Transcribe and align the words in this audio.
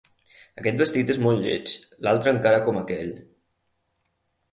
Aquest 0.59 0.79
vestit 0.83 1.11
és 1.13 1.19
molt 1.25 1.43
lleig; 1.43 1.73
l'altre 2.07 2.33
encara 2.37 2.63
com 2.69 2.81
aquell. 2.81 3.13